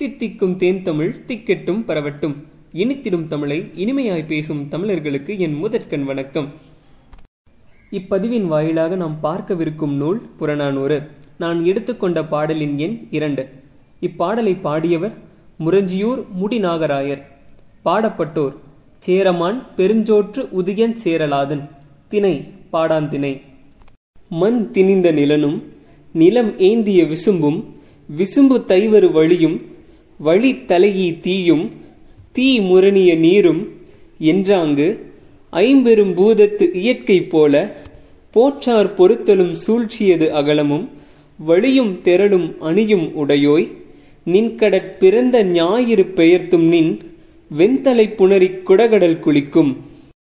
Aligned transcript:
தித்திக்கும் 0.00 0.56
தேன் 0.56 0.82
தமிழ் 0.82 1.14
திக்கெட்டும் 1.26 1.84
பரவட்டும். 1.86 2.34
இனித்திடும் 2.74 3.26
தமிழை 3.26 3.70
இனிமையாய் 3.74 4.26
பேசும் 4.26 4.68
தமிழர்களுக்கு 4.68 5.38
என் 5.38 5.54
முதற்கண் 5.54 6.04
வணக்கம். 6.04 6.48
இப்பதிவின் 7.90 8.46
வாயிலாக 8.46 8.96
நாம் 8.96 9.18
பார்க்கவிருக்கும் 9.22 9.92
நூல் 9.96 10.20
புறநானூறு. 10.38 11.02
நான் 11.38 11.64
எடுத்துக்கொண்ட 11.64 12.24
பாடலின் 12.24 12.78
எண் 12.78 13.06
இரண்டு. 13.10 13.48
இப்பாடலை 14.00 14.54
பாடியவர் 14.60 15.12
முரஞ்சியூர் 15.64 16.24
முடிநாகராயர். 16.42 17.22
பாடப்பட்டோர் 17.84 18.54
சேரமான் 18.98 19.66
பெருஞ்சோற்று 19.76 20.48
உதியன் 20.60 20.94
சேரலாதன். 20.94 21.68
திணை 22.08 22.52
பாடாந்திணை. 22.72 23.40
மண் 24.28 24.70
திணிந்த 24.70 25.12
நிலனும் 25.12 25.62
நிலம் 26.12 26.58
ஏந்திய 26.58 27.04
விசும்பும் 27.04 27.64
விசும்பு 28.16 28.64
தைவரு 28.68 29.12
வழியும் 29.12 29.78
வழி 30.20 30.52
தலையி 30.52 31.20
தீயும் 31.20 31.70
தீ 32.32 32.60
முரணிய 32.60 33.16
நீரும் 33.16 33.68
என்றாங்கு 34.20 35.00
ஐம்பெரும் 35.52 36.16
பூதத்து 36.16 36.74
இயற்கை 36.74 37.22
போல 37.22 37.54
போற்றார் 38.34 38.90
பொறுத்தலும் 38.94 39.56
சூழ்ச்சியது 39.66 40.28
அகலமும் 40.30 40.88
வழியும் 41.38 42.00
திரளும் 42.04 42.58
அணியும் 42.60 43.14
உடையோய் 43.14 43.68
நின்கடற் 44.26 44.98
பிறந்த 44.98 45.44
ஞாயிறு 45.44 46.04
பெயர்த்தும் 46.04 46.66
நின் 46.68 47.00
வெண்தலை 47.58 48.06
புணரி 48.18 48.48
குடகடல் 48.62 49.20
குளிக்கும். 49.20 49.76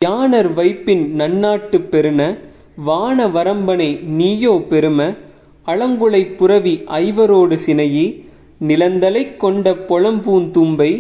யானர் 0.06 0.54
வைப்பின் 0.54 1.06
நன்னாட்டு 1.18 1.78
பெருன 1.92 2.38
வான 2.76 3.28
வரம்பனை 3.28 4.04
நீயோ 4.04 4.66
பெரும 4.70 5.18
அளங்குலை 5.66 6.36
புரவி 6.36 6.82
ஐவரோடு 6.86 7.58
சினையி 7.66 8.25
நிலந்தலை 8.68 9.24
கொண்ட 9.36 9.74
பொலம்பூந்தும்பை 9.90 10.92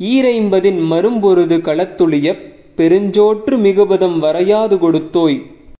ஈரைம்பதின் 0.00 0.80
மரும்பொருது 0.90 1.56
களத்துளியப் 1.60 2.42
பெருஞ்சோற்று 2.78 3.54
மிகுபதம் 3.58 4.18
வரையாது 4.22 4.76
கொடுத்தோய். 4.76 5.38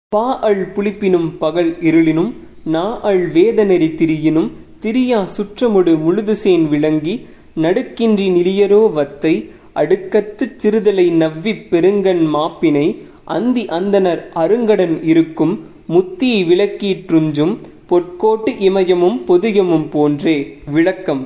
பா 0.08 0.26
அள் 0.40 0.64
புளிப்பினும் 0.74 1.28
பகல் 1.38 1.70
இருளினும் 1.80 2.32
நா 2.66 2.84
அள் 3.02 3.24
வேதநெறி 3.32 3.88
திரியினும் 3.94 4.50
திரியா 4.82 5.20
சுற்றமுடு 5.36 5.92
முழுதுசேன் 6.04 6.68
விளங்கி 6.68 7.14
நடுக்கின்றி 7.56 8.26
நிலியரோ 8.30 8.82
வத்தை 8.94 9.34
அடுக்கத்துச் 9.74 10.58
சிறுதலை 10.62 11.06
நவ்விப் 11.14 11.66
பெருங்கண் 11.70 12.24
மாப்பினை 12.34 12.86
அந்தி 13.30 13.64
அந்தனர் 13.70 14.22
அருங்கடன் 14.34 14.96
இருக்கும் 15.04 15.54
முத்தி 15.86 16.30
விளக்கீற்றுஞ்சும் 16.44 17.54
பொற்கோட்டு 17.90 18.52
இமயமும் 18.58 19.18
பொதியமும் 19.28 19.86
போன்றே. 19.90 20.36
விளக்கம். 20.74 21.22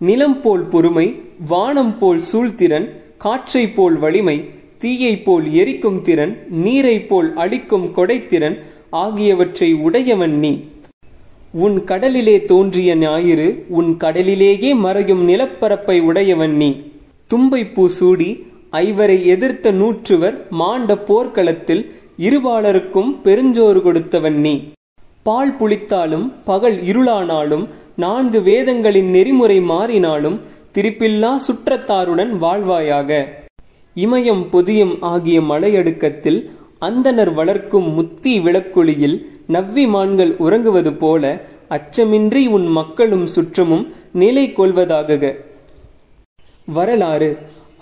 நிலம் 0.00 0.40
போல் 0.40 0.64
பொறுமை 0.72 1.06
வானம் 1.48 1.98
போல் 1.98 2.22
சூழ்திறன் 2.32 2.86
காற்றை 3.18 3.68
போல் 3.68 3.98
வலிமை 3.98 4.36
தீயை 4.78 5.18
போல் 5.18 5.52
எரிக்கும் 5.52 6.00
திறன் 6.02 6.34
நீரை 6.64 6.96
போல் 7.00 7.28
அடிக்கும் 7.34 7.86
கொடைத்திறன் 7.96 8.56
ஆகியவற்றை 8.90 9.68
உடையவன் 9.74 10.38
நீ. 10.38 10.52
உன் 11.64 11.84
கடலிலே 11.84 12.36
தோன்றிய 12.44 12.96
ஞாயிறு 12.96 13.48
உன் 13.68 13.96
கடலிலேயே 13.96 14.74
மறையும் 14.74 15.28
நிலப்பரப்பை 15.28 16.00
உடையவன் 16.00 16.56
நீ. 16.56 16.70
தும்பை 17.30 17.62
பூ 17.74 17.88
சூடி 17.88 18.30
ஐவரை 18.70 19.18
எதிர்த்த 19.26 19.70
நூற்றுவர் 19.70 20.46
மாண்ட 20.50 20.98
போர்க்களத்தில் 20.98 21.84
இருபாலருக்கும் 22.18 23.12
பெருஞ்சோறு 23.24 23.82
கொடுத்தவன் 23.82 24.40
நீ. 24.40 24.54
பால் 25.26 25.54
புளித்தாலும் 25.58 26.26
பகல் 26.44 26.76
இருளானாலும் 26.90 27.64
நான்கு 27.96 28.38
வேதங்களின் 28.48 29.10
நெறிமுறை 29.14 29.58
மாறினாலும் 29.70 30.38
திருப்பில்லா 30.74 31.30
சுற்றத்தாருடன் 31.46 32.32
வாழ்வாயாக. 32.44 33.10
இமயம் 33.96 34.42
பொதியம் 34.54 34.94
ஆகிய 35.12 35.38
மலையடுக்கத்தில் 35.50 36.40
அந்தனர் 36.80 37.32
வளர்க்கும் 37.34 37.88
முத்தி 37.94 38.32
விளக்குழியில் 38.40 39.16
நவ்வி 39.54 39.84
மான்கள் 39.94 40.32
உறங்குவது 40.46 40.92
போல 41.02 41.24
அச்சமின்றி 41.76 42.42
உன் 42.56 42.66
மக்களும் 42.78 43.26
சுற்றமும் 43.34 43.84
நிலை 44.22 44.44
கொள்வதாக 44.58 45.32
வரலாறு. 46.78 47.30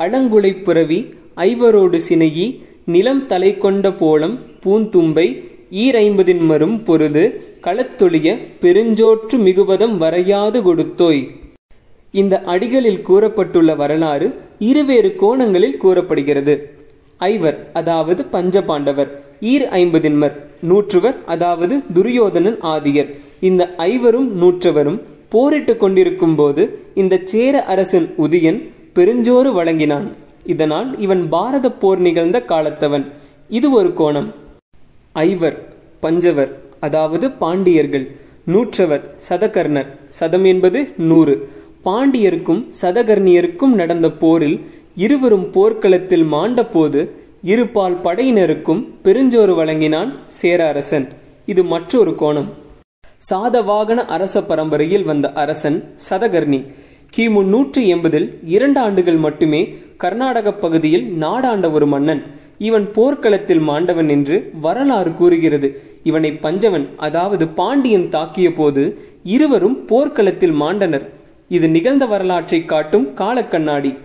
அடங்குலை 0.05 0.53
புறவி 0.62 1.00
ஐவரோடு 1.49 1.99
சினையி 2.09 2.47
நிலம் 2.94 3.25
தலை 3.32 3.50
கொண்ட 3.59 3.91
போலம் 4.00 4.37
பூந்தும்பை 4.62 5.26
ஈரைம்பதின் 5.70 6.41
மரும் 6.41 6.82
பொருது 6.82 7.56
களத்தொழிய 7.60 8.38
பெருஞ்சோற்று 8.60 9.38
மிகுபதம் 9.38 10.00
வரையாது 10.00 10.62
கொடுத்தோய். 10.62 11.28
இந்த 12.10 12.42
அடிகளில் 12.47 13.02
கூறப்பட்டுள்ள 13.02 13.76
வரலாறு 13.76 14.34
இருவேறு 14.58 15.16
கோணங்களில் 15.16 15.76
கூறப்படுகிறது. 15.76 16.70
ஐவர் 17.16 17.70
அதாவது 17.72 18.26
பஞ்சபாண்டவர். 18.32 19.08
ஈர் 19.41 19.69
ஐம்பதின்மர் 19.70 20.32
நூற்றுவர் 20.60 21.16
அதாவது 21.26 21.82
துரியோதனன் 21.92 22.60
ஆதியர். 22.60 23.14
இந்த 23.41 23.75
ஐவரும் 23.76 24.42
நூற்றவரும் 24.42 25.00
போரிட்டுக் 25.28 25.81
கொண்டிருக்கும் 25.81 26.34
போது 26.34 26.78
இந்த 26.94 27.20
சேர 27.25 27.64
அரசன் 27.64 28.14
உதியன் 28.19 28.70
பெருஞ்சோறு 28.94 29.52
வழங்கினான். 29.52 30.16
இதனால் 30.44 30.98
இவன் 30.98 31.28
பாரத 31.28 31.72
போர் 31.72 31.98
நிகழ்ந்த 31.98 32.44
காலத்தவன். 32.48 33.12
இது 33.48 33.70
ஒரு 33.70 33.92
கோணம். 33.92 34.34
ஐவர் 35.22 35.56
பஞ்சவர் 36.02 36.52
அதாவது 36.80 37.26
பாண்டியர்கள். 37.42 38.06
நூற்றவர் 38.52 39.04
சதகர்ணர். 39.28 39.91
சதம் 40.19 40.47
என்பது 40.52 40.80
நூறு. 41.10 41.34
பாண்டியருக்கும் 41.84 42.62
சதகர்ணியருக்கும் 42.80 43.75
நடந்த 43.80 44.10
போரில் 44.22 44.56
இருவரும் 45.04 45.47
போர்க்களத்தில் 45.50 46.26
மாண்டபோது 46.32 47.00
இருபால் 47.52 47.97
படையினருக்கும் 48.04 48.82
பெருஞ்சோறு 49.04 49.54
வழங்கினான் 49.54 50.10
சேர 50.41 50.60
அரசன் 50.69 51.08
இது 51.46 51.64
மற்றொரு 51.64 52.14
கோணம். 52.22 52.50
சாதவாகன 53.31 54.00
அரச 54.16 54.42
பரம்பரையில் 54.42 55.04
வந்த 55.04 55.26
அரசன் 55.42 55.78
சதகர்ணி. 56.10 56.60
கிமு 57.16 57.42
நூற்றி 57.44 57.82
எண்பதில் 57.94 58.28
இரண்டு 58.44 58.81
ஆண்டுகள் 58.81 59.16
மட்டுமே 59.16 59.60
கர்நாடக 59.96 60.52
பகுதியில் 60.54 61.06
நாடாண்ட 61.20 61.70
ஒரு 61.70 61.86
மன்னன். 61.86 62.22
இவன் 62.59 62.91
போர்க்களத்தில் 62.92 63.59
மாண்டவன் 63.59 64.09
என்று 64.09 64.50
வரலாறு 64.60 65.15
கூறுகிறது. 65.15 65.82
இவனை 66.03 66.32
பஞ்சவன் 66.32 66.88
அதாவது 66.97 67.48
பாண்டியன் 67.48 68.09
தாக்கிய 68.09 68.54
போது 68.54 68.98
இருவரும் 69.25 69.84
போர்க்களத்தில் 69.84 70.53
மாண்டனர். 70.53 71.09
இது 71.48 71.69
நிகழ்ந்த 71.69 72.06
வரலாற்றை 72.06 72.64
காட்டும் 72.64 73.06
காலக்கண்ணாடி. 73.16 73.97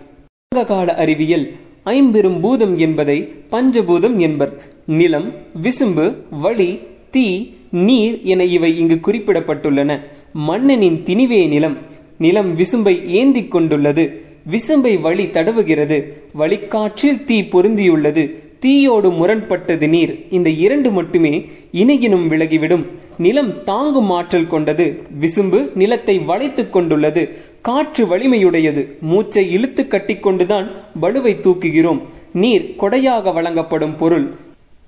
கால 0.66 0.96
அறிவியல் 0.96 1.52
ஐம்பெரும் 1.84 2.40
பூதம் 2.40 2.78
என்பதை 2.78 3.34
பஞ்சபூதம் 3.52 4.18
என்பர். 4.18 4.62
நிலம் 4.86 5.34
விசும்பு 5.62 6.16
வழி 6.30 6.80
தீ 7.12 7.50
நீர் 7.72 8.22
என 8.24 8.44
இவை 8.44 8.78
இங்கு 8.78 8.96
குறிப்பிடப்பட்டுள்ளன. 8.96 10.00
மன்னனின் 10.34 11.04
திணிவே 11.04 11.48
நிலம். 11.48 11.78
நிலம் 12.18 12.58
விசும்பை 12.58 13.06
ஏந்திக் 13.06 13.52
கொண்டுள்ளது. 13.52 14.22
விசும்பை 14.52 15.02
வழி 15.02 15.26
தடவுகிறது. 15.26 16.14
வழிக்காற்றில் 16.34 17.26
தீ 17.26 17.42
பொருந்தியுள்ளது. 17.42 18.36
தீயோடு 18.66 19.10
முரண்பட்டது 19.10 19.90
நீர். 19.90 20.26
இந்த 20.30 20.50
இரண்டு 20.50 20.92
மட்டுமே 20.92 21.46
இணையினும் 21.72 22.32
விலகிவிடும். 22.32 22.86
நிலம் 23.18 23.64
தாங்கும் 23.64 24.10
ஆற்றல் 24.10 24.48
கொண்டது. 24.48 25.00
விசும்பு 25.20 25.76
நிலத்தை 25.76 26.20
வளைத்துக் 26.20 26.74
கொண்டுள்ளது. 26.74 27.30
காற்று 27.62 28.06
வலிமையுடையது. 28.06 29.00
மூச்சை 29.00 29.52
இழுத்து 29.52 29.86
கட்டிக்கொண்டுதான் 29.90 30.68
பலுவை 31.02 31.40
தூக்குகிறோம். 31.40 32.02
நீர் 32.34 32.76
கொடையாக 32.80 33.34
வழங்கப்படும் 33.34 33.96
பொருள். 33.96 34.34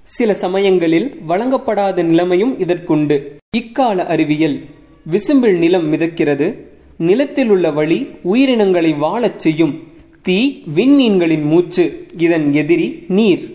சில 0.04 0.34
சமயங்களில் 0.34 1.16
வழங்கப்படாத 1.30 2.04
நிலைமையும் 2.04 2.60
இதற்குண்டு. 2.60 3.38
இக்கால 3.58 4.06
அறிவியல். 4.06 4.64
விசும்பில் 5.12 5.58
நிலம் 5.58 5.94
மிதக்கிறது. 5.94 6.56
நிலத்தில் 7.02 7.50
உள்ள 7.50 7.72
வழி 7.72 8.08
உயிரினங்களை 8.22 8.94
வாழச் 8.94 9.40
செய்யும். 9.40 9.74
தீ 10.22 10.40
விண்மீன்களின் 10.76 11.44
மூச்சு 11.44 12.06
இதன் 12.18 12.54
எதிரி 12.54 13.04
நீர். 13.08 13.46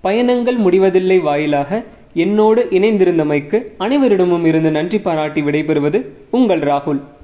பயணங்கள் 0.00 0.56
முடிவதில்லை 0.56 1.18
வாயிலாக 1.18 1.84
என்னோடு 2.14 2.66
இணைந்திருந்தமைக்கு 2.70 3.58
அனைவரிடமும் 3.78 4.46
இருந்து 4.46 4.70
நன்றி 4.70 4.98
பாராட்டி 4.98 5.40
விடைபெறுவது 5.40 6.04
உங்கள் 6.30 6.60
ராகுல். 6.60 7.00